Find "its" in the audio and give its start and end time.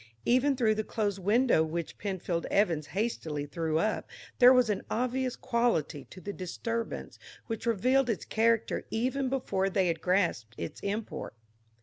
8.09-8.25, 10.57-10.79